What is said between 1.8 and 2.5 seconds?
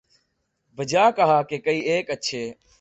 ایک اچھے